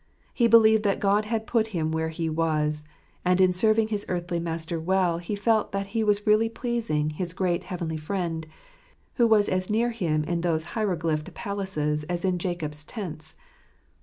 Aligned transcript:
He 0.33 0.47
believed 0.47 0.81
that 0.81 0.99
God 0.99 1.25
had 1.25 1.45
put 1.45 1.67
him 1.77 1.91
where 1.91 2.09
he 2.09 2.27
was; 2.27 2.85
and 3.23 3.39
in 3.39 3.53
serving 3.53 3.89
his 3.89 4.03
earthly 4.09 4.39
master 4.39 4.79
well 4.79 5.19
he 5.19 5.35
felt 5.35 5.71
that 5.73 5.85
he 5.93 6.03
was 6.03 6.25
really 6.25 6.49
pleasing 6.49 7.11
his 7.11 7.33
great 7.33 7.65
heavenly 7.65 7.97
Friend, 7.97 8.47
who 9.17 9.27
was 9.27 9.47
as 9.47 9.69
near 9.69 9.91
him 9.91 10.23
in 10.23 10.41
those 10.41 10.63
hieroglyphed 10.73 11.31
palaces 11.35 12.03
as 12.05 12.25
in 12.25 12.39
Jacob's 12.39 12.83
tents. 12.83 13.35